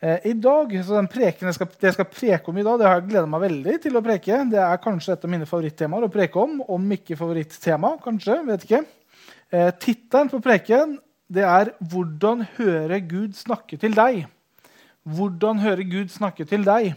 [0.00, 2.78] Eh, I dag, så den preken jeg skal, Det jeg skal preke om i dag,
[2.80, 4.38] det har jeg gleda meg veldig til å preke.
[4.48, 6.62] Det er kanskje et av mine favorittemaer å preke om.
[6.64, 8.38] Om ikke favorittema, kanskje.
[8.46, 8.84] vet ikke.
[9.52, 10.98] Eh, Tittelen på preken
[11.30, 14.26] det er 'Hvordan høre Gud snakke til deg'.
[15.06, 16.96] Hvordan høre Gud snakke til deg.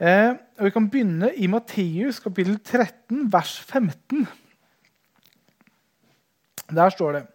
[0.00, 4.26] Eh, og Vi kan begynne i Matteus kapittel 13, vers 15.
[6.68, 7.26] Der står det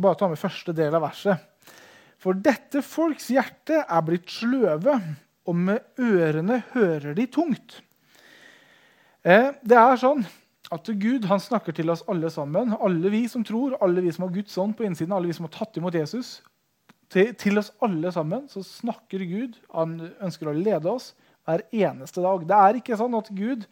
[0.00, 1.38] bare tar med første del av verset.
[2.26, 4.96] For dette folks hjerte er blitt sløve,
[5.46, 7.76] og med ørene hører de tungt.
[9.22, 10.24] Eh, det er sånn
[10.74, 12.74] at Gud snakker til oss alle sammen.
[12.82, 15.46] Alle vi som tror, alle vi som har Guds ånd på innsiden, alle vi som
[15.46, 16.40] har tatt imot Jesus.
[17.14, 19.60] Til, til oss alle sammen så snakker Gud.
[19.70, 21.12] Han ønsker å lede oss
[21.46, 22.42] hver eneste dag.
[22.42, 23.68] Det er ikke sånn at Gud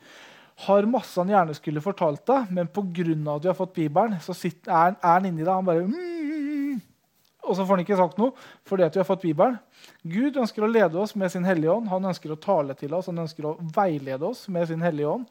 [0.68, 2.86] har masse han gjerne skulle fortalt deg, men pga.
[3.34, 5.50] at vi har fått Bibelen, så sitter, er, er han inni deg.
[5.50, 6.23] Han bare mm,
[7.44, 8.34] Og så får han ikke sagt noe
[8.68, 9.58] fordi at vi har fått Bibelen.
[10.02, 11.90] Gud ønsker å lede oss med sin Hellige Ånd.
[11.92, 15.26] Han ønsker å tale til oss, han ønsker å veilede oss med sin Hellige Ånd.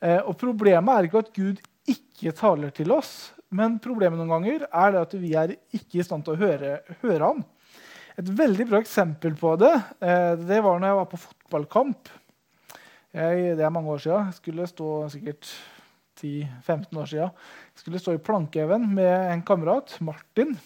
[0.00, 4.66] Eh, og Problemet er ikke at Gud ikke taler til oss, men problemet noen ganger
[4.66, 7.44] er det at vi er ikke i stand til å høre, høre han.
[8.16, 12.12] Et veldig bra eksempel på det eh, det var når jeg var på fotballkamp.
[13.16, 14.30] Jeg, det er mange år siden.
[14.30, 15.50] Jeg skulle stå sikkert
[16.20, 17.44] 10-15 år siden.
[17.72, 20.56] Jeg skulle stå i plankeheven med en kamerat, Martin.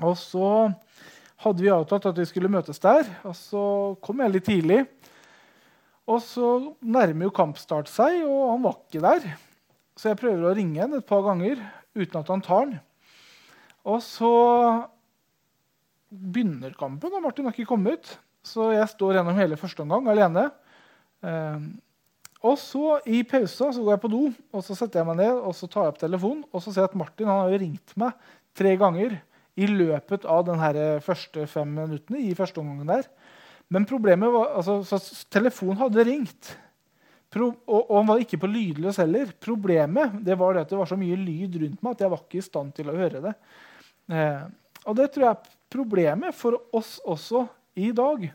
[0.00, 0.48] Og så
[1.44, 3.08] hadde vi avtalt at vi skulle møtes der.
[3.26, 3.64] Og så
[4.04, 4.80] kom jeg litt tidlig.
[6.10, 6.48] Og så
[6.84, 9.28] nærmer jo kampstart seg, og han var ikke der.
[9.96, 11.62] Så jeg prøver å ringe han et par ganger
[11.94, 12.76] uten at han tar den.
[13.84, 14.32] Og så
[16.10, 18.16] begynner kampen, og Martin har ikke kommet.
[18.44, 20.48] Så jeg står gjennom hele første omgang alene.
[21.24, 21.66] Eh,
[22.44, 25.38] og så I pausa så går jeg på do og så setter jeg meg ned
[25.38, 28.26] og så tar jeg opp telefonen og så ser jeg at Martin har ringt meg
[28.52, 29.14] tre ganger
[29.54, 32.18] i løpet av de første fem minuttene.
[32.18, 33.08] i første omgangen der.
[33.68, 34.98] Men problemet var, altså,
[35.30, 36.56] Telefonen hadde ringt,
[37.34, 39.32] Pro, og, og, han var ikke på lydløs heller.
[39.42, 42.22] Problemet det var det at det var så mye lyd rundt meg at jeg var
[42.22, 43.32] ikke i stand til å høre det.
[44.14, 44.44] Eh,
[44.84, 47.42] og det tror jeg er problemet for oss også
[47.82, 48.28] i dag.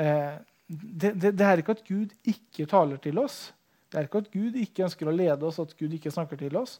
[0.00, 0.32] Eh,
[0.72, 3.50] det, det, det, er ikke at Gud ikke taler til oss.
[3.92, 6.56] Det er ikke at Gud ikke ønsker å lede oss, at Gud ikke snakker til
[6.56, 6.78] oss.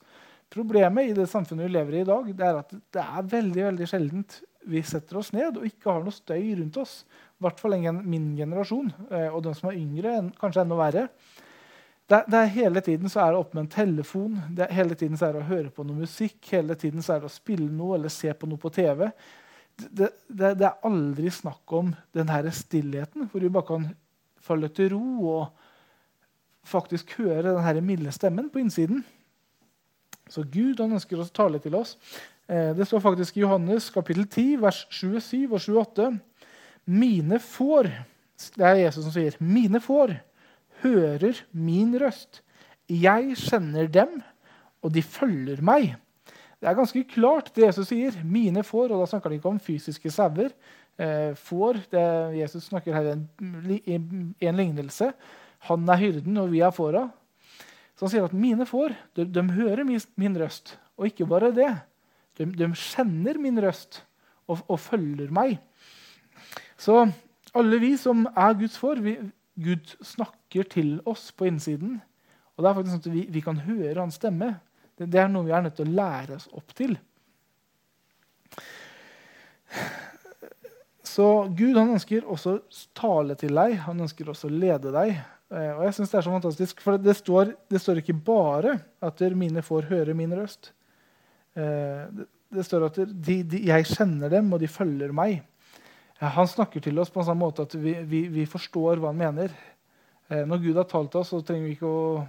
[0.52, 3.68] Problemet i det samfunnet vi lever i i dag, det er at det er veldig
[3.70, 7.02] veldig sjeldent vi setter oss ned og ikke har noe støy rundt oss.
[7.40, 11.06] I hvert fall min generasjon, eh, og de som er yngre, kanskje enda verre.
[12.12, 15.16] Det, er Hele tiden så er det opp med en telefon, det er, hele tiden
[15.16, 17.70] så er det å høre på noe musikk, hele tiden så er det å spille
[17.72, 19.06] noe eller se på noe på TV
[19.78, 23.88] det, det, det, er aldri snakk om den her stillheten, hvor vi bare kan
[24.42, 25.46] falle til ro og
[26.68, 29.02] faktisk høre den her milde stemmen på innsiden.
[30.32, 31.96] Så Gud han ønsker å tale til oss.
[32.48, 36.10] Eh, det står faktisk i Johannes kapittel 10, vers 27 og 28.
[36.90, 37.90] Mine får
[38.56, 39.36] Det er Jesus som sier.
[39.38, 40.16] Mine får
[40.82, 42.40] hører min røst.
[42.90, 44.16] Jeg kjenner dem,
[44.82, 45.92] og de følger meg.
[46.58, 48.16] Det er ganske klart, det Jesus sier.
[48.24, 50.50] Mine får, og da snakker han ikke om fysiske sauer.
[50.98, 52.04] Eh, får, det
[52.40, 55.12] Jesus snakker her en, en lignelse.
[55.68, 57.06] Han er hyrden, og vi er fåra.
[57.96, 60.76] Så han sier at mine får de, de hører min, min, røst.
[60.98, 61.70] Og ikke bare det.
[62.38, 64.02] De, de kjenner min røst
[64.48, 65.58] og, og, følger meg.
[66.80, 67.04] Så
[67.56, 69.16] alle vi som er Guds får, vi,
[69.60, 71.98] Gud snakker til oss på innsiden.
[72.56, 74.54] Og det er faktisk sånn at vi, vi kan høre hans stemme.
[74.96, 76.96] Det er noe vi er nødt til å lære oss opp til.
[81.12, 81.26] Så
[81.56, 82.60] Gud han ønsker også å
[82.96, 85.16] tale til deg, han ønsker også å lede deg.
[85.52, 88.78] Eh, og jeg synes Det er så fantastisk, for det står, det står ikke bare
[89.02, 90.72] at mine får høre min røst.
[91.56, 92.08] Eh,
[92.52, 95.42] det står at de, de, jeg kjenner dem, og de følger meg.
[96.20, 99.18] Han snakker til oss på en sånn måte at vi, vi, vi forstår hva han
[99.18, 99.54] mener.
[100.30, 102.26] Eh, når Gud har talt oss, så trenger vi ikke å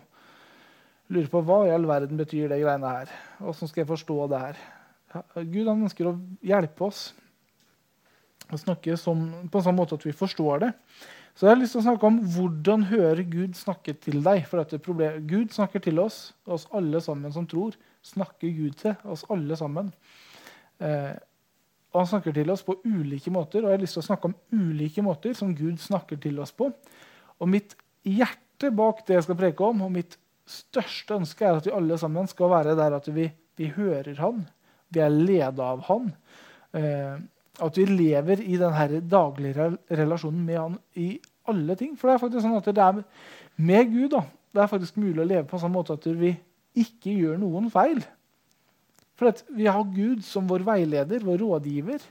[1.13, 3.11] lure på hva i all verden betyr det greiene her.
[3.43, 4.63] Åssen skal jeg forstå det her?
[5.45, 7.11] Gud han ønsker å hjelpe oss
[8.49, 10.71] å snakke som, på en sånn måte at vi forstår det.
[11.33, 14.43] Så jeg har lyst til å snakke om hvordan hører Gud snakke til deg.
[14.49, 15.25] For dette problemet.
[15.29, 17.73] Gud snakker til oss, oss alle sammen som tror.
[18.05, 19.89] Snakker Gud til oss alle sammen.
[20.77, 21.15] Eh,
[21.93, 24.29] og Han snakker til oss på ulike måter, og jeg har lyst til å snakke
[24.29, 26.69] om ulike måter som Gud snakker til oss på.
[27.41, 27.75] Og mitt
[28.05, 30.17] hjerte bak det jeg skal preke om, og mitt
[30.49, 33.27] største ønske er at vi alle sammen skal være der at vi,
[33.57, 34.41] vi hører Han.
[34.93, 36.09] Vi er leda av Han.
[36.73, 37.21] Eh,
[37.61, 41.19] at vi lever i denne daglige relasjonen med Han i
[41.49, 41.93] alle ting.
[41.99, 43.03] For det er faktisk sånn at det er
[43.61, 44.23] med Gud da,
[44.53, 46.33] det er faktisk mulig å leve på en sånn måte at vi
[46.81, 48.01] ikke gjør noen feil.
[49.19, 52.01] For vi har Gud som vår veileder, vår rådgiver,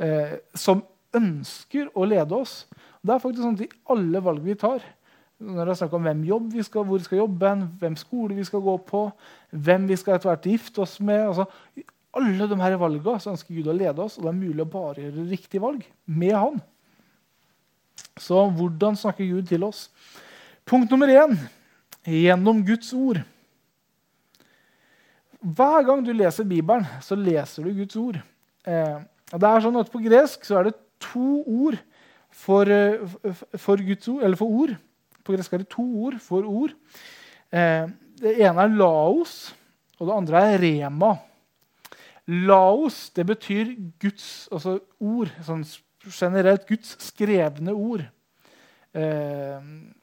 [0.00, 0.80] eh, som
[1.12, 2.64] ønsker å lede oss.
[3.02, 4.84] Det er faktisk sånn at I alle valg vi tar,
[5.42, 8.36] når det er snakk om hvem jobb vi skal, hvor vi skal jobbe, hvem skole
[8.36, 9.02] vi skal gå på,
[9.50, 13.32] hvem vi skal etter hvert gifte oss med altså, I alle de her valgene så
[13.32, 16.34] ønsker Gud å lede oss, og det er mulig å bare gjøre riktig valg med
[16.36, 16.60] Han.
[18.20, 19.86] Så hvordan snakker Gud til oss?
[20.68, 21.38] Punkt nummer én
[22.04, 23.22] gjennom Guds ord.
[25.42, 28.20] Hver gang du leser Bibelen, så leser du Guds ord.
[28.68, 29.00] Eh,
[29.32, 31.80] det er sånn at På gresk så er det to ord
[32.30, 33.00] for, eh,
[33.56, 34.76] for Guds ord, eller for ord.
[35.24, 36.76] På gresk er det to ord for ord.
[37.50, 37.88] Eh,
[38.22, 39.52] det ene er laos,
[39.98, 41.16] og det andre er rema.
[42.30, 45.32] Laos det betyr Guds altså ord.
[45.42, 45.64] Sånn
[46.10, 48.04] generelt Guds skrevne ord.
[48.92, 49.58] Eh,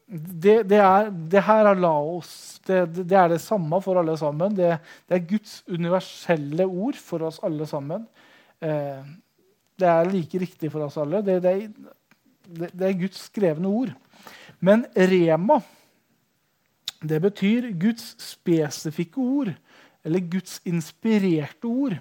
[0.10, 2.60] det, det, er, det, her er Laos.
[2.66, 4.56] Det, det, er det samme for alle sammen.
[4.58, 4.76] Det,
[5.10, 8.08] er Guds universelle ord for oss alle sammen.
[8.62, 9.04] Eh,
[9.80, 11.22] det er like riktig for oss alle.
[11.24, 13.94] Det, er Guds skrevne ord.
[14.60, 15.62] Men rema,
[17.00, 19.54] det betyr Guds spesifikke ord.
[20.04, 22.00] Eller Guds inspirerte ord.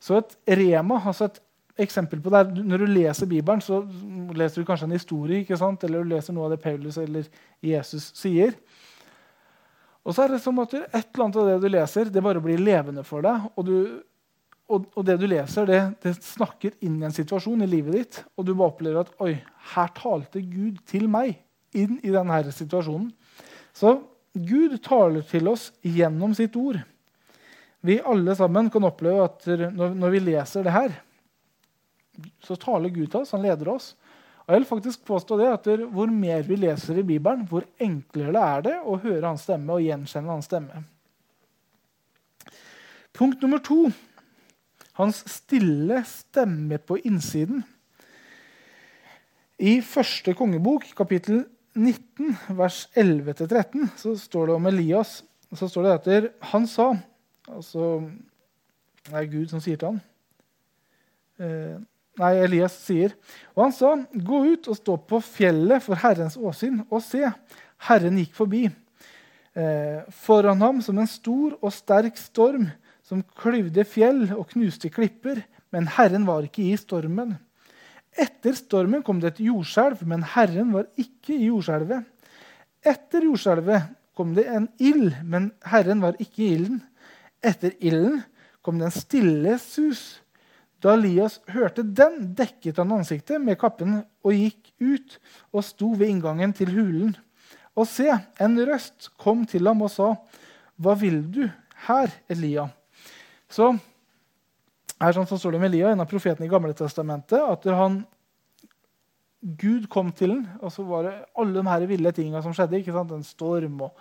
[0.00, 1.40] Så et rema, altså et
[1.80, 3.82] eksempel på det er, Når du leser Bibelen, så
[4.36, 5.84] leser du kanskje en historie ikke sant?
[5.84, 7.28] eller du leser noe av det Paulus eller
[7.64, 8.54] Jesus sier.
[10.04, 12.40] Og så er det som at et eller annet av det du leser, det bare
[12.40, 13.50] blir levende for deg.
[13.54, 14.00] Og, du,
[14.72, 18.22] og, og det du leser, det, det, snakker inn i en situasjon i livet ditt.
[18.36, 19.34] Og du bare opplever at oi,
[19.74, 21.36] her talte Gud til meg
[21.76, 23.12] inn i denne situasjonen.
[23.76, 23.98] Så
[24.32, 26.80] Gud taler til oss gjennom sitt ord.
[27.80, 30.94] Vi alle sammen kan oppleve at når, når vi leser det her,
[32.44, 33.94] så taler Gud til oss, han leder oss.
[34.44, 38.32] Og jeg vil faktisk påstå det at Hvor mer vi leser i Bibelen, hvor enklere
[38.34, 40.82] det er det å høre hans stemme og gjenkjenne hans stemme.
[43.16, 43.90] Punkt nummer to
[44.98, 47.62] hans stille stemme på innsiden.
[49.60, 51.44] I første kongebok, kapittel
[51.76, 55.20] 19, vers 11-13, så står det om Elias.
[55.56, 56.92] Så står det etter Han sa
[57.48, 58.02] Altså
[59.06, 60.00] Det er Gud som sier til ham.
[61.40, 61.78] Eh,
[62.20, 63.14] nei, Elias sier.
[63.56, 67.32] Og han sa, 'Gå ut og stå på fjellet for Herrens åsyn, og se,
[67.88, 68.68] Herren gikk forbi.'
[69.56, 72.68] Eh, foran ham som en stor og sterk storm
[73.02, 75.42] som klyvde fjell og knuste klipper,
[75.74, 77.34] men Herren var ikke i stormen.
[78.14, 82.06] Etter stormen kom det et jordskjelv, men Herren var ikke i jordskjelvet.
[82.86, 86.80] Etter jordskjelvet kom det en ild, men Herren var ikke i ilden.
[87.42, 88.20] Etter ilden
[88.62, 90.20] kom det en stille sus.
[90.80, 95.18] Da Elias hørte den, dekket han ansiktet med kappen og gikk ut
[95.52, 97.14] og sto ved inngangen til hulen.
[97.76, 98.08] Og se,
[98.40, 100.14] en røst kom til ham og sa,
[100.80, 101.50] 'Hva vil du
[101.86, 102.70] her, Elia?'
[103.48, 103.78] Så
[105.00, 108.06] her sånn så står det med Elia, en av profetene i Gamle Testamentet, at han,
[109.40, 112.76] Gud kom til ham, og så var det alle de her ville tingene som skjedde.
[112.78, 113.12] ikke sant?
[113.12, 113.92] En storm og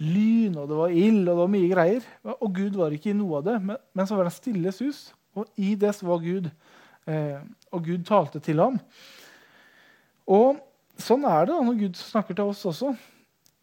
[0.00, 2.10] lyn, og det var ild, og det var mye greier.
[2.38, 4.74] Og Gud var ikke i noe av det, men, men så var det en stille
[4.74, 5.00] sus.
[5.36, 6.50] Og i det var Gud.
[7.06, 8.78] Eh, og Gud talte til ham.
[10.30, 10.60] Og
[11.00, 12.94] sånn er det da når Gud snakker til oss også.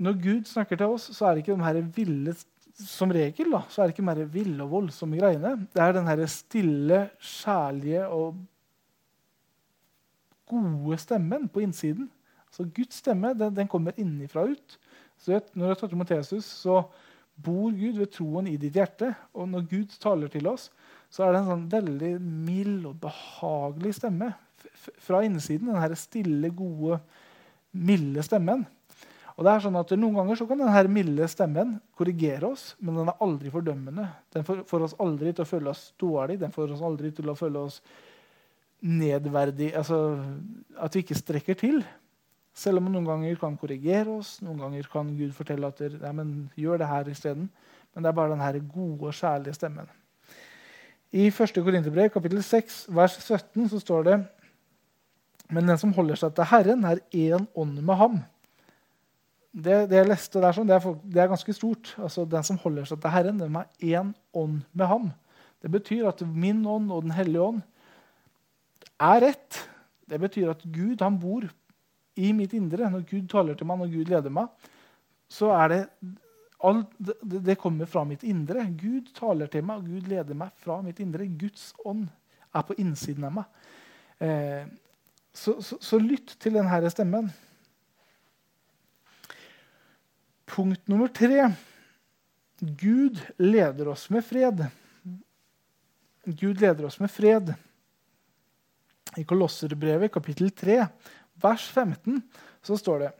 [0.03, 2.35] Når Gud snakker til oss, så er det ikke de her ville
[2.77, 5.55] som regel da, så er det ikke mer ville og voldsomme greiene.
[5.73, 8.37] Det er den her stille, kjærlige og
[10.47, 12.11] gode stemmen på innsiden.
[12.47, 14.77] Altså Guds stemme den, den kommer innifra ut.
[15.21, 16.81] Så vet, når du tatt imot Jesus, så
[17.37, 19.11] bor Gud ved troen i ditt hjerte.
[19.37, 20.69] Og når Gud taler til oss,
[21.13, 24.33] så er det en sånn veldig mild og behagelig stemme
[25.03, 25.73] fra innsiden.
[25.73, 26.99] Den stille, gode,
[27.71, 28.65] milde stemmen.
[29.37, 32.97] Og det er sånn at Noen ganger så kan denne milde stemmen korrigere oss, men
[32.97, 34.07] den er aldri fordømmende.
[34.33, 37.37] Den får oss aldri til å føle oss dårlig, den får oss aldri til å
[37.37, 37.77] føle oss
[38.81, 39.99] nedverdig, altså
[40.81, 41.79] at vi ikke strekker til.
[42.57, 46.11] Selv om man noen ganger kan korrigere oss, noen ganger kan Gud fortelle at ja,
[46.15, 47.51] men, gjør det her isteden.
[47.93, 49.89] Men det er bare den gode, og kjærlige stemmen.
[51.13, 51.53] I 1.
[51.63, 54.15] Korinterbrev kapittel 6, vers 17 så står det
[55.49, 58.17] Men den som holder seg til Herren, er én ånd med ham.
[59.53, 61.93] Det, det jeg leste der, sånn, det, er, det er, ganske stort.
[62.01, 65.07] Altså, Den som holder seg til Herren, den er én ånd med ham.
[65.61, 67.63] Det betyr at min ånd og Den hellige ånd
[68.99, 69.61] er rett.
[70.09, 71.47] Det betyr at Gud han bor
[72.17, 72.89] i mitt indre.
[72.91, 74.71] Når Gud taler til meg, når Gud leder meg,
[75.31, 75.83] så er det
[76.65, 76.89] Alt
[77.21, 78.63] det kommer fra mitt indre.
[78.81, 81.27] Gud taler til meg, og Gud leder meg fra mitt indre.
[81.29, 82.07] Guds ånd
[82.49, 83.59] er på innsiden av meg.
[84.25, 84.63] Eh,
[85.37, 87.29] så, så, så, lytt til denne stemmen.
[90.49, 91.51] Punkt nummer tre.
[92.57, 94.65] Gud leder oss med fred.
[96.25, 97.53] Gud leder oss med fred.
[99.17, 100.81] I Kolosserbrevet kapittel 3,
[101.41, 102.21] vers 15,
[102.65, 103.13] så står det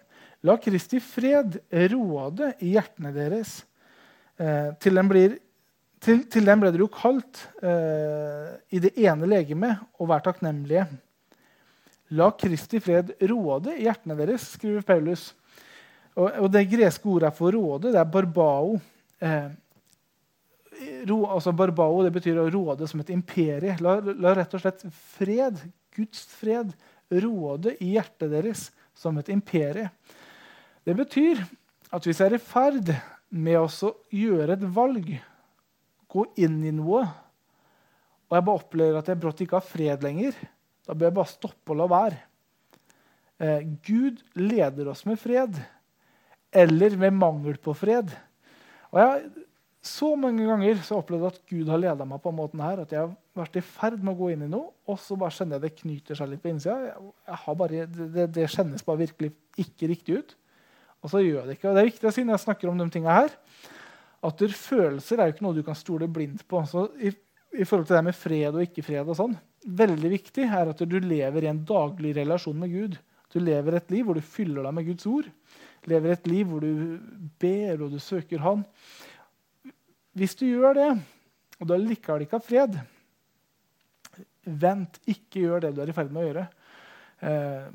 [0.45, 1.57] La Kristi fred
[1.91, 3.59] råde i hjertene deres.
[4.37, 5.35] Eh, til, den blir,
[6.03, 10.85] til, til, den ble dere jo kalt eh, i det ene legemet, og vær takknemlige.
[12.15, 15.31] La Kristi fred råde i hjertene deres, skriver Paulus.
[16.17, 18.77] Og, og Det greske ordet for råde det er barbao.
[19.19, 19.49] Eh,
[21.09, 23.75] ro, altså barbao det betyr å råde som et imperie.
[23.83, 24.85] La, la, rett og slett
[25.17, 25.59] fred,
[25.97, 26.71] Guds fred,
[27.11, 29.89] råde i hjertet deres som et imperie.
[30.83, 31.41] Det betyr
[31.93, 32.91] at hvis jeg er i ferd
[33.29, 35.09] med å gjøre et valg,
[36.07, 37.03] gå inn i noe,
[38.27, 40.35] og jeg bare opplever at jeg brått ikke har fred lenger,
[40.87, 42.19] da bør jeg bare stoppe og la være.
[43.37, 45.59] Eh, Gud leder oss med fred,
[46.51, 48.11] eller med mangel på fred.
[48.91, 49.43] Og jeg,
[49.87, 52.91] Så mange ganger så opplevd at Gud har leda meg på den måten her, at
[52.91, 53.13] jeg har
[53.43, 55.81] vært i ferd med å gå inn i noe, og så bare kjenner jeg det
[55.81, 56.93] knyter seg litt på innsida.
[57.69, 59.31] Det, det, kjennes bare virkelig
[59.63, 60.35] ikke riktig ut.
[61.03, 61.69] Og så gjør jeg det ikke.
[61.69, 63.35] Og det er viktig å si når jeg snakker om de tingene her,
[64.27, 66.61] at følelser er jo ikke noe du kan stole blindt på.
[66.69, 67.11] Så i,
[67.53, 69.37] i, forhold til det med fred og ikke-fred og sånn,
[69.77, 72.97] veldig viktig er at du lever i en daglig relasjon med Gud.
[73.33, 75.29] Du lever et liv hvor du fyller deg med Guds ord.
[75.87, 76.97] Lever et liv hvor du
[77.39, 78.65] ber og du søker Han.
[80.17, 80.91] Hvis du gjør det,
[81.59, 82.79] og du allikevel ikke har fred
[84.47, 86.45] Vent, ikke gjør det du er i ferd med å gjøre.
[87.27, 87.67] Eh,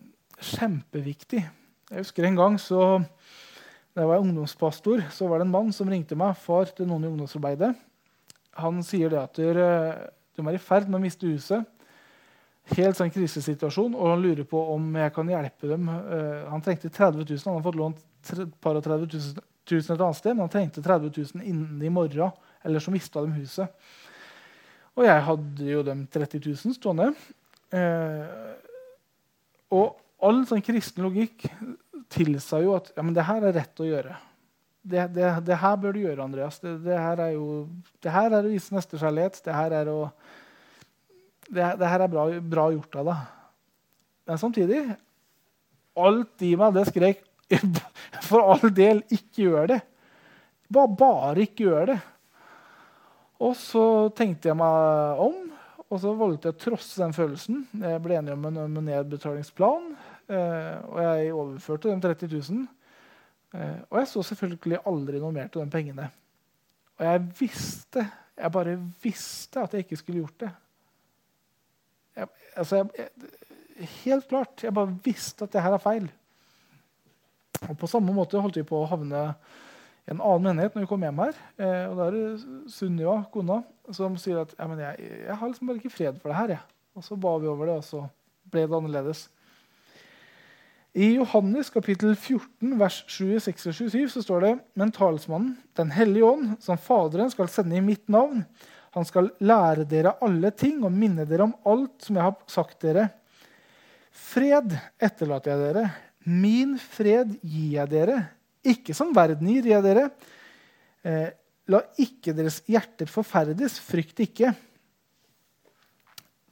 [0.52, 1.42] kjempeviktig.
[1.92, 3.02] Jeg husker en gang så,
[3.92, 7.04] da jeg var ungdomspastor, så var det en mann som ringte meg, far til noen
[7.04, 7.74] i ungdomsarbeidet.
[8.62, 11.68] Han sier det at de er i ferd med å miste huset.
[12.76, 15.88] Helt sånn krisesituasjon, og han lurer på om jeg kan hjelpe dem.
[15.90, 17.42] Eh, han trengte 30 000.
[17.48, 18.02] Han har fått lånt
[18.32, 19.42] et par og 30 000,
[19.82, 22.30] et annet sted, men han trengte 30 000 innen i morgen,
[22.62, 23.82] eller så mista de huset.
[24.99, 27.12] Og jeg hadde jo de 30 000 stående.
[27.72, 28.32] Eh,
[29.72, 31.46] og all sånn kristen logikk
[32.12, 34.18] tilsa jo at ja, men det her er rett å gjøre.
[34.82, 36.58] Det, det, det her bør du gjøre, Andreas.
[36.61, 37.46] Det, det, her er jo,
[38.02, 39.40] det her er å vise nestekjærlighet.
[39.46, 40.11] Det her er, å,
[41.49, 43.25] det, her er bra, bra, gjort av deg.
[44.28, 44.82] Men samtidig
[45.92, 47.18] Alt i meg det skrek
[48.28, 49.82] for all del, ikke gjør det.
[50.72, 51.96] Bare, bare ikke gjør det.
[53.42, 53.84] Og så
[54.16, 55.38] tenkte jeg meg om,
[55.92, 57.64] og så valgte jeg å trosse den følelsen.
[57.82, 59.90] Jeg ble enig om en, om nedbetalingsplan.
[60.32, 62.62] Eh, og jeg overførte de 30 000.
[63.52, 66.08] Eh, og jeg så selvfølgelig aldri noe mer til de pengene.
[66.96, 68.06] Og jeg visste,
[68.38, 70.52] jeg bare visste at jeg ikke skulle gjort det.
[72.16, 72.30] Jeg,
[72.62, 73.08] altså, jeg,
[74.04, 74.62] helt klart.
[74.62, 76.08] Jeg bare visste at det her er feil.
[77.68, 79.32] Og På samme måte holdt vi på å havne
[80.11, 81.37] en annen menighet når vi kom hjem her.
[81.59, 83.61] Eh, og Da er det Sunniva, kona,
[83.94, 86.56] som sier at ja, jeg, jeg, har liksom bare ikke fred for det her.
[86.56, 86.80] Jeg.
[86.99, 88.02] Og så ba vi over det, og så
[88.50, 89.28] ble det annerledes.
[90.92, 96.26] I Johannes kapittel 14, vers 26 og 27 så står det men talsmannen, Den hellige
[96.28, 98.44] ånd, som Faderen skal sende i mitt navn,
[98.92, 102.82] han skal lære dere alle ting og minne dere om alt som jeg har sagt
[102.85, 103.06] dere.
[104.12, 105.87] Fred etterlater jeg dere.
[106.28, 108.18] Min fred gir jeg dere.
[108.62, 110.09] Ikke som verden gir, jeg dere.
[111.02, 111.31] Eh,
[111.73, 113.78] la ikke deres hjerter forferdes.
[113.83, 114.52] Frykt ikke.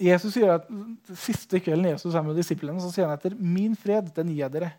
[0.00, 0.68] Jesus sier at
[1.20, 4.54] Siste kvelden Jesus er med disiplene, så sier han etter min fred den gir jeg
[4.56, 4.70] dere.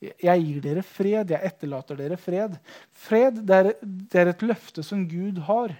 [0.00, 2.56] Jeg gir dere fred, jeg etterlater dere fred.
[2.96, 5.74] Fred det er, det er et løfte som Gud har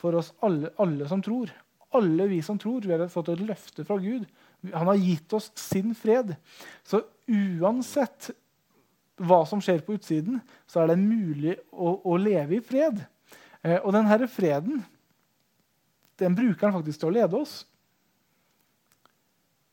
[0.00, 1.52] for oss alle, alle, som tror.
[1.96, 2.86] Alle vi som tror.
[2.86, 4.24] Vi har fått et løfte fra Gud.
[4.72, 6.34] Han har gitt oss sin fred.
[6.86, 8.30] Så uansett
[9.18, 13.02] hva som skjer på utsiden, så er det mulig å, å leve i fred.
[13.62, 14.82] Eh, og denne freden
[16.18, 17.60] den bruker han faktisk til å lede oss.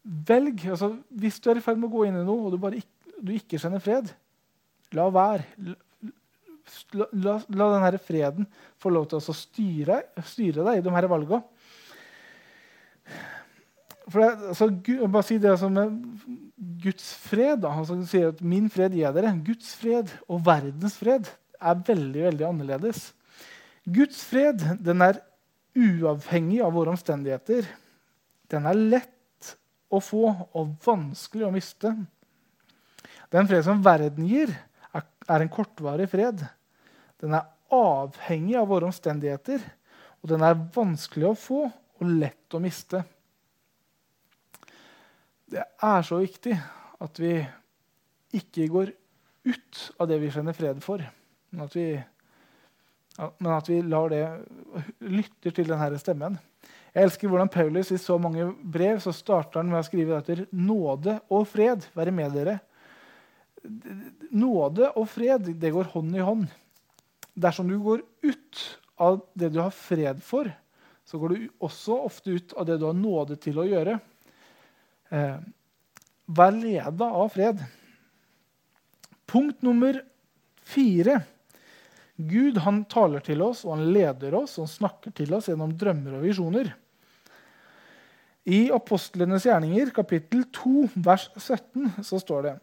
[0.05, 0.67] Velg.
[0.69, 2.81] altså Hvis du er i ferd med å gå inn i noe og du, bare
[2.81, 4.11] ikke, du ikke kjenner fred,
[4.93, 5.73] la være.
[6.97, 8.47] La, la, la denne freden
[8.81, 11.41] få lov til å styre, styre deg i de her valgene.
[14.09, 15.77] For det, altså, Gud, bare si det som
[16.83, 17.61] Guds fred.
[17.63, 17.71] Da.
[17.73, 19.33] Altså, han sier at 'min fred gir dere'.
[19.45, 21.29] Guds fred og verdens fred
[21.61, 23.13] er veldig veldig annerledes.
[23.85, 25.21] Guds fred den er
[25.75, 27.65] uavhengig av våre omstendigheter.
[28.49, 29.55] Den er lett
[29.89, 31.91] å få og vanskelig å miste.
[33.33, 34.53] Den fred som verden gir,
[34.95, 36.43] er en kortvarig fred.
[37.21, 39.63] Den er avhengig av våre omstendigheter,
[40.21, 43.01] og den er vanskelig å få og lett å miste.
[45.55, 46.51] Det er så viktig
[47.05, 47.37] at vi
[48.35, 48.89] ikke går
[49.47, 50.99] ut av det vi kjenner fred for,
[51.53, 51.85] men at vi,
[53.39, 53.77] men at vi
[54.11, 54.23] det,
[54.99, 56.35] lytter til denne stemmen.
[56.91, 60.43] Jeg elsker hvordan Paulus i så mange brev så starter han med å skrive etter
[60.51, 62.57] nåde og fred være med dere.
[64.35, 66.49] Nåde og fred det går hånd i hånd.
[67.31, 68.65] Dersom du går ut
[68.99, 70.51] av det du har fred for,
[71.07, 73.95] så går du også ofte ut av det du har nåde til å gjøre.
[75.15, 75.37] Eh,
[76.35, 77.61] vær leda av fred.
[79.29, 80.01] Punkt nummer
[80.65, 81.21] fire.
[82.15, 85.73] Gud han taler til oss, og han leder oss og han snakker til oss gjennom
[85.75, 86.71] drømmer og visjoner.
[88.45, 92.55] I Apostlenes gjerninger, kapittel 2, vers 17, så står det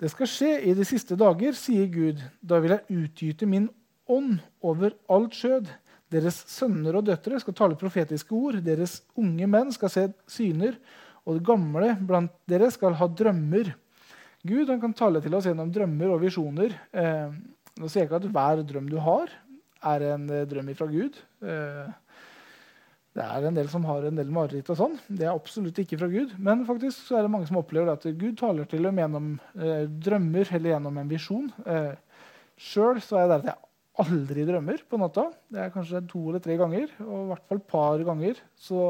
[0.00, 2.22] Det skal skje i de siste dager, sier Gud.
[2.40, 3.68] Da vil jeg utgyte min
[4.10, 5.68] ånd over alt skjød.
[6.12, 8.62] Deres sønner og døtre skal tale profetiske ord.
[8.64, 10.78] Deres unge menn skal se syner,
[11.24, 13.72] og det gamle blant dere skal ha drømmer.
[14.44, 16.76] Gud kan tale til oss gjennom drømmer og visjoner.
[16.92, 17.32] Eh,
[17.80, 19.32] nå sier jeg ikke at hver drøm du har,
[19.94, 21.16] er en eh, drøm fra Gud.
[21.40, 21.92] Eh,
[23.14, 24.94] det er en del som har en del mareritt og sånn.
[25.06, 26.32] Det er absolutt ikke fra Gud.
[26.42, 29.84] Men faktisk så er det mange som opplever at Gud taler til dem gjennom eh,
[29.86, 31.46] drømmer eller gjennom en visjon.
[31.62, 31.92] Eh,
[32.58, 33.70] Sjøl er jeg der at jeg
[34.04, 35.28] aldri drømmer på natta.
[35.46, 36.90] Det er kanskje to eller tre ganger.
[37.06, 38.42] Og i hvert fall et par ganger.
[38.58, 38.82] Så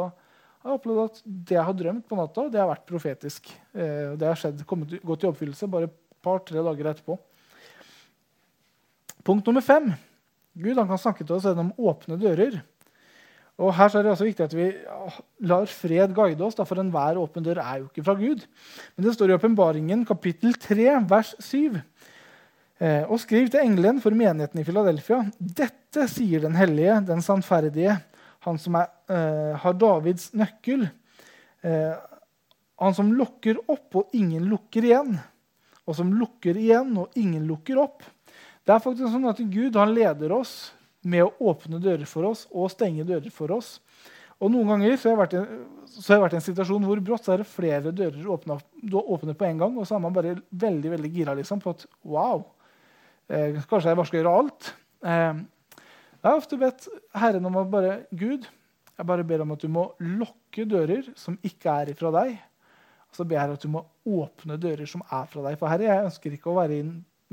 [0.64, 3.50] jeg har opplevd at det jeg har drømt på natta, det har vært profetisk.
[3.76, 7.18] Eh, det har skjedd, kommet, gått i oppfyllelse bare et par-tre dager etterpå.
[9.28, 9.90] Punkt nummer fem.
[10.56, 12.62] Gud kan snakke til oss gjennom åpne dører.
[13.60, 14.70] Og her er det også viktig at vi
[15.46, 18.48] lar fred guide oss, for enhver åpen dør er jo ikke fra Gud.
[18.96, 21.76] Men det står i Åpenbaringen kapittel 3, vers 7.
[22.80, 25.20] Eh, og skriv til engelen for menigheten i Filadelfia.
[25.38, 28.00] Dette sier den hellige, den sannferdige,
[28.44, 30.86] han som er, uh, har Davids nøkkel.
[31.64, 31.94] Uh,
[32.82, 35.16] han som lukker opp, og ingen lukker igjen.
[35.84, 38.04] Og som lukker igjen, og ingen lukker opp.
[38.64, 40.72] Det er faktisk sånn at Gud han leder oss
[41.04, 43.76] med å åpne dører for oss og stenge dører for oss.
[44.42, 45.42] Og Noen ganger så har, jeg vært i,
[46.08, 48.56] jeg vært i en situasjon hvor brått så er det flere dører åpna,
[49.00, 49.76] åpne på en gang.
[49.78, 52.42] Og så er man bare veldig veldig gira liksom, på at wow,
[53.30, 54.70] eh, kanskje jeg bare skal gjøre alt.
[55.04, 55.44] Eh,
[56.24, 56.86] jeg har ofte bedt
[57.20, 58.46] Herren om å bare Gud,
[58.94, 62.38] jeg bare ber om at du må lukke dører som ikke er ifra deg.
[63.10, 65.58] Og så ber jeg at du må åpne dører som er fra deg.
[65.60, 66.86] For Herre, jeg ønsker ikke å være i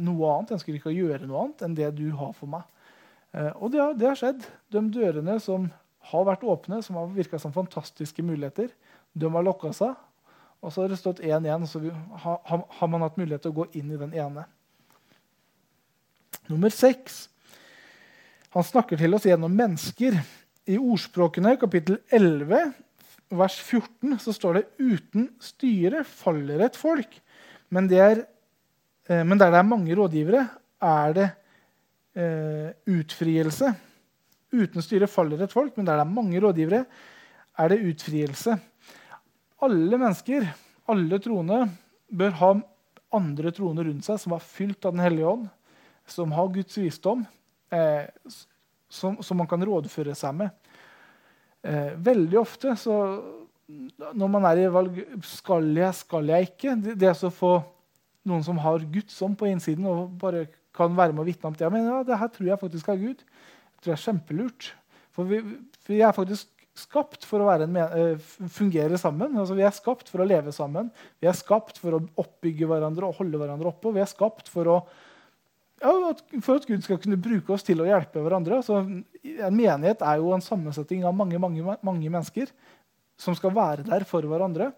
[0.04, 2.68] noe annet, jeg ønsker ikke å gjøre noe annet enn det du har for meg.
[3.32, 4.44] Eh, og det har, det har, skjedd.
[4.76, 5.70] De dørene som
[6.12, 8.74] har vært åpne, som har virka som fantastiske muligheter,
[9.16, 9.96] de har lukka seg.
[10.62, 11.82] Og så har det stått én igjen, så
[12.26, 14.46] har, har, man hatt mulighet til å gå inn i den ene.
[16.52, 17.31] Nummer seks.
[18.52, 20.18] Han snakker til oss gjennom mennesker.
[20.68, 22.74] I Ordspråkene, kapittel 11,
[23.32, 27.16] vers 14, så står det uten styre faller et folk.
[27.72, 28.26] Men, er,
[29.08, 30.44] eh, men der det er mange rådgivere,
[30.84, 31.30] er det
[32.20, 33.72] eh, utfrielse.
[34.52, 36.84] Uten styre faller et folk, men der det er mange rådgivere,
[37.56, 38.60] er det utfrielse.
[39.64, 40.52] Alle mennesker,
[40.92, 41.70] alle troende,
[42.12, 42.56] bør ha
[43.16, 45.48] andre troende rundt seg som er fylt av Den hellige ånd,
[46.04, 47.24] som har Guds visdom,
[47.74, 48.08] eh,
[48.92, 50.72] som, som, man kan rådføre seg med.
[51.64, 52.98] Eh, veldig ofte så
[54.18, 57.54] når man er i valg skal jeg, skal jeg ikke Det, det å få
[58.28, 61.58] noen som har Guds ånd på innsiden, og bare kan være med å vitne om
[61.58, 61.70] det.
[61.74, 63.22] Men ja, det her tror jeg faktisk er Gud.
[63.24, 64.68] Det tror jeg er kjempelurt.
[65.16, 65.40] For vi,
[65.88, 69.34] vi er faktisk skapt for å en, uh, fungere sammen.
[69.36, 70.92] Altså, vi er skapt for å leve sammen.
[71.22, 73.90] Vi er skapt for å oppbygge hverandre og holde hverandre oppe.
[73.90, 74.78] Og vi er skapt for, å,
[75.82, 75.94] ja,
[76.46, 78.60] for at Gud skal kunne bruke oss til å hjelpe hverandre.
[78.62, 82.52] Altså, en menighet er jo en sammensetning av mange, mange, mange mennesker
[83.22, 84.72] som skal være der for hverandre.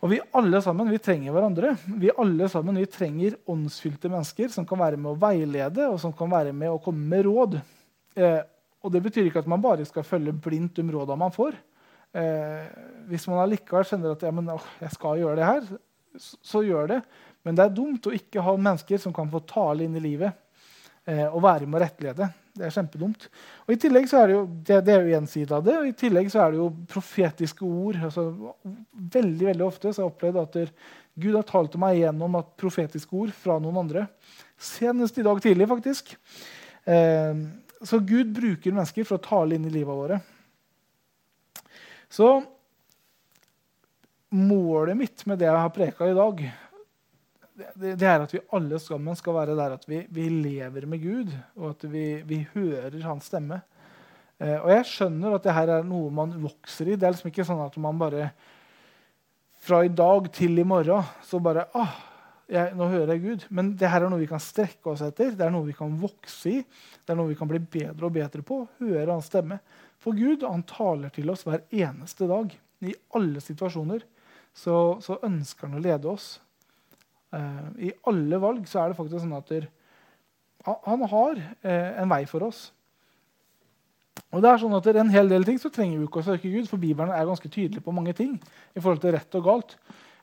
[0.00, 1.74] Og vi alle sammen vi trenger hverandre.
[2.00, 6.14] Vi alle sammen vi trenger åndsfylte mennesker som kan være med å veilede og som
[6.16, 7.58] kan være med å komme med råd.
[8.16, 8.40] Eh,
[8.80, 11.58] og Det betyr ikke at man bare skal følge blindt de råda man får.
[12.16, 12.64] Eh,
[13.10, 15.68] hvis man allikevel kjenner at ja, men, å, jeg skal gjøre det her,
[16.16, 17.00] så, så, gjør det.
[17.46, 20.34] Men det er dumt å ikke ha mennesker som kan få tale inn i livet
[21.08, 22.28] eh, og være med å rettlede.
[22.56, 23.26] Det er kjempedumt.
[23.64, 25.76] Og i tillegg så er Det jo det, det er jo en side av det,
[25.78, 28.00] og i tillegg så er det jo profetiske ord.
[28.10, 28.26] Altså,
[29.16, 30.74] veldig veldig ofte så har jeg opplevd at der,
[31.20, 34.06] Gud har talt til meg gjennom at profetiske ord fra noen andre.
[34.60, 36.14] Senest i dag tidlig, faktisk.
[36.84, 37.42] Eh,
[37.82, 40.20] så Gud bruker mennesker for å tale inn i livet våre.
[42.10, 42.28] Så
[44.30, 46.42] målet mitt med det jeg har preka i dag,
[47.76, 51.34] det, er at vi alle sammen skal være der at vi, vi lever med Gud,
[51.58, 53.60] og at vi, vi hører hans stemme.
[54.40, 56.96] Eh, og jeg skjønner at det her er noe man vokser i.
[56.96, 58.30] Det er liksom ikke sånn at man bare
[59.60, 61.98] fra i dag til i morgen så bare ah,
[62.50, 63.46] jeg, nå hører jeg Gud.
[63.54, 65.34] Men det her er noe vi kan strekke oss etter.
[65.36, 66.62] Det er noe vi kan vokse i.
[67.04, 68.62] Det er noe vi kan bli bedre og bedre på.
[68.80, 69.60] Høre hans stemme.
[70.00, 72.54] For Gud han taler til oss hver eneste dag.
[72.80, 74.06] I alle situasjoner
[74.56, 76.38] så, så ønsker han å lede oss.
[77.30, 79.52] Uh, I alle valg så er det faktisk sånn at
[80.66, 82.70] han har uh, en vei for oss.
[84.30, 86.50] Og det er sånn at En hel del ting så trenger vi ikke å søke
[86.50, 88.38] Gud, for Bibelen er ganske tydelig på mange ting.
[88.74, 89.76] i forhold til rett og galt.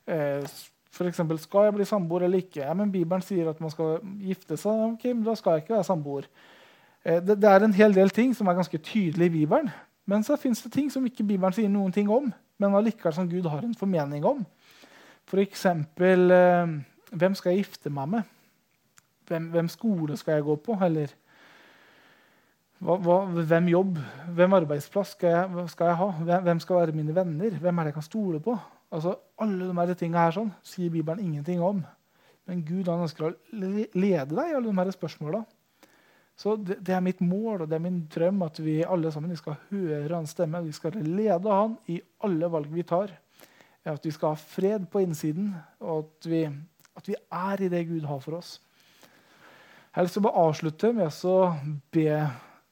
[0.07, 2.61] F.eks.: for eksempel, skal jeg bli samboer eller ikke?
[2.61, 4.71] Ja, men Bibelen sier at man skal gifte seg.
[4.93, 6.27] ok, men Da skal jeg ikke være samboer.
[7.03, 9.69] Det, er en hel del ting som er ganske tydelig i Bibelen.
[10.05, 13.29] Men så fins det ting som ikke Bibelen sier noen ting om men allikevel som
[13.29, 14.43] Gud har en formening om.
[15.27, 15.65] F.eks.:
[15.97, 16.77] for eh,
[17.11, 18.35] Hvem skal jeg gifte meg med?
[19.27, 20.77] Hvem, hvem skole skal jeg gå på?
[20.83, 21.13] Eller
[22.77, 23.99] hva, hva, hvem jobb,
[24.37, 26.39] hvem arbeidsplass skal jeg, skal jeg ha?
[26.45, 27.55] Hvem, skal være mine venner?
[27.57, 28.57] Hvem er det jeg kan stole på?
[28.93, 31.81] Altså, Alle de tingene her sånn, sier Bibelen ingenting om.
[32.47, 35.41] Men Gud han ønsker å lede deg i alle de her spørsmåla.
[36.37, 39.33] Så det, det, er mitt mål og det er min drøm at vi alle sammen
[39.33, 40.61] vi skal høre hans stemme.
[40.67, 43.11] Vi skal lede han i alle valg vi tar.
[43.87, 46.41] At vi skal ha fred på innsiden, og at vi,
[46.97, 48.57] at vi er i det Gud har for oss.
[49.05, 51.37] Jeg har lyst til å bare avslutte med å
[51.93, 52.17] be,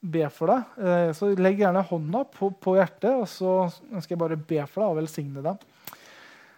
[0.01, 0.73] be for deg.
[0.77, 3.53] Eh, så Legg gjerne hånda på, på, hjertet, og så
[3.89, 5.69] ønsker jeg bare be for deg og velsigne deg.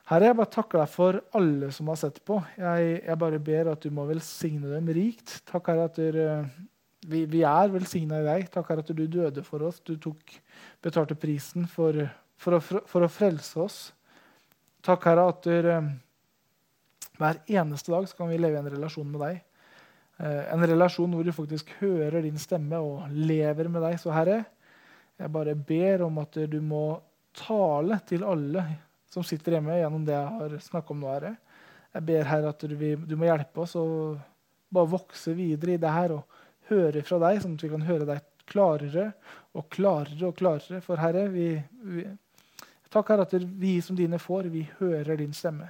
[0.08, 2.40] Herre, jeg bare takker deg for alle som har sett på.
[2.56, 5.42] Jeg, jeg bare ber at du må velsigne dem rikt.
[5.48, 6.68] Takk, Herre, at du
[7.08, 8.48] vi, vi er velsigna i deg.
[8.54, 9.80] Takk Herre, at du døde for oss.
[9.86, 10.34] Du tok,
[10.84, 12.00] betalte prisen for,
[12.40, 13.80] for, å, for, å, frelse oss.
[14.86, 15.90] Takk, Herre, at du, eh,
[17.18, 19.42] hver eneste dag kan vi leve i en relasjon med deg.
[20.22, 24.00] Eh, en relasjon hvor du faktisk hører din stemme og lever med deg.
[24.02, 24.44] Så Herre,
[25.18, 26.86] jeg bare ber om at du må
[27.38, 28.66] tale til alle
[29.12, 31.12] som sitter hjemme, gjennom det jeg har snakket om nå.
[31.14, 31.36] Herre.
[31.96, 33.88] Jeg ber Herre at du, du må hjelpe oss å
[34.74, 36.18] bare vokse videre i det her.
[36.20, 39.12] og høre fra deg, sånn at vi kan høre deg klarere
[39.58, 40.82] og klarere og klarere.
[40.84, 41.50] For Herre, vi,
[41.88, 42.06] vi,
[42.94, 45.70] takk Herre at vi som dine får, vi hører din stemme.